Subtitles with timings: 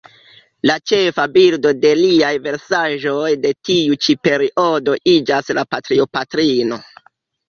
[0.67, 6.81] La ĉefa bildo de liaj versaĵoj de tiu ĉi periodo iĝas la Patrio-patrino.